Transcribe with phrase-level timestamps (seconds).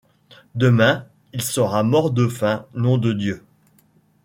[0.55, 3.43] Demain il sera mort de faim, nom de Dieu!